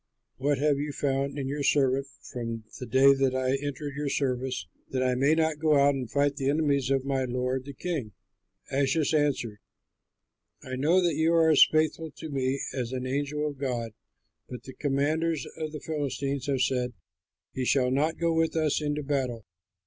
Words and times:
What 0.37 0.57
have 0.57 0.79
you 0.79 0.91
found 0.91 1.37
in 1.37 1.47
your 1.47 1.61
servant 1.61 2.07
from 2.33 2.63
the 2.79 2.87
day 2.87 3.13
that 3.13 3.35
I 3.35 3.51
entered 3.63 3.93
your 3.95 4.09
service, 4.09 4.65
that 4.89 5.03
I 5.03 5.13
may 5.13 5.35
not 5.35 5.59
go 5.59 5.75
out 5.77 5.93
and 5.93 6.09
fight 6.09 6.37
the 6.37 6.49
enemies 6.49 6.89
of 6.89 7.05
my 7.05 7.23
lord 7.25 7.65
the 7.65 7.73
king?" 7.75 8.11
Achish 8.71 9.13
answered, 9.13 9.59
"I 10.63 10.75
know 10.75 11.03
that 11.03 11.13
you 11.13 11.31
are 11.33 11.51
as 11.51 11.67
faithful 11.71 12.09
to 12.17 12.29
me 12.31 12.59
as 12.73 12.91
an 12.91 13.05
angel 13.05 13.47
of 13.47 13.59
God, 13.59 13.91
but 14.49 14.63
the 14.63 14.73
commanders 14.73 15.45
of 15.57 15.71
the 15.71 15.79
Philistines 15.79 16.47
have 16.47 16.61
said, 16.61 16.93
'He 17.53 17.63
shall 17.63 17.91
not 17.91 18.17
go 18.17 18.33
with 18.33 18.55
us 18.55 18.81
into 18.81 19.03
battle.' 19.03 19.45